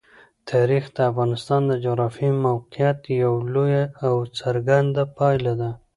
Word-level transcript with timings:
تاریخ 0.51 0.83
د 0.95 0.97
افغانستان 1.11 1.61
د 1.67 1.73
جغرافیایي 1.83 2.39
موقیعت 2.47 2.99
یوه 3.21 3.39
لویه 3.53 3.83
او 4.05 4.15
څرګنده 4.39 5.03
پایله 5.17 5.53
ده. 5.61 5.69